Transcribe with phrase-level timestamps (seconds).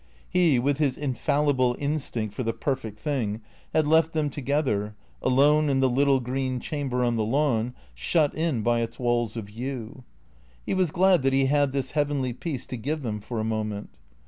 [0.27, 5.79] He, with his infallible instinct for the perfect thing, had left them together, alone in
[5.79, 10.03] the little green chamber on the lawn, shut in by its walls of yew.
[10.65, 13.89] He was glad that he had this heavenly peace to give them for a moment.